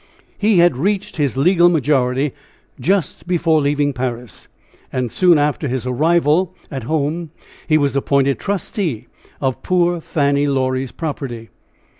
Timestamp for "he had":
0.39-0.77